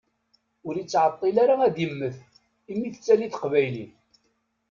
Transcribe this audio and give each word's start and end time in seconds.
Ur 0.67 0.73
ittɛeṭṭil 0.77 1.35
ara 1.43 1.55
ad 1.67 1.77
immet 1.85 2.17
i 2.71 2.73
mi 2.79 2.89
tettali 2.93 3.27
teqbaylit. 3.33 3.95